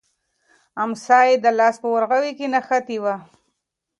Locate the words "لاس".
1.59-1.75